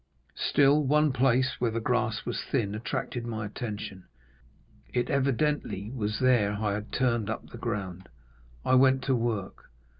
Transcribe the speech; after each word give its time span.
Still 0.47 0.83
one 0.83 1.13
place 1.13 1.61
where 1.61 1.69
the 1.69 1.79
grass 1.79 2.25
was 2.25 2.41
thin 2.43 2.73
attracted 2.73 3.23
my 3.23 3.45
attention; 3.45 4.05
it 4.91 5.11
evidently 5.11 5.91
was 5.91 6.17
there 6.17 6.53
I 6.53 6.73
had 6.73 6.91
turned 6.91 7.29
up 7.29 7.51
the 7.51 7.59
ground. 7.59 8.09
I 8.65 8.73
went 8.73 9.03
to 9.03 9.15
work. 9.15 9.65